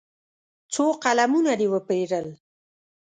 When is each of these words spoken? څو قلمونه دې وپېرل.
څو 0.73 0.85
قلمونه 1.03 1.51
دې 1.59 1.67
وپېرل. 1.73 2.27